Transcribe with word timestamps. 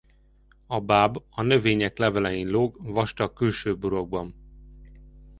A 0.67 0.79
báb 0.79 1.23
a 1.29 1.41
növények 1.41 1.97
levelein 1.97 2.47
lóg 2.49 2.93
vastag 2.93 3.33
külső 3.33 3.75
burokban. 3.77 4.35